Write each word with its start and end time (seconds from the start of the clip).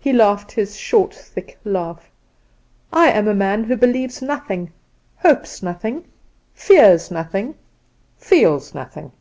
He 0.00 0.12
laughed 0.12 0.50
his 0.50 0.74
short 0.76 1.14
thick 1.14 1.56
laugh. 1.62 2.10
"I 2.92 3.12
am 3.12 3.28
a 3.28 3.32
man 3.34 3.62
who 3.62 3.76
believes 3.76 4.20
nothing, 4.20 4.72
hopes 5.18 5.62
nothing, 5.62 6.04
fears 6.52 7.12
nothing, 7.12 7.54
feels 8.16 8.74
nothing. 8.74 9.12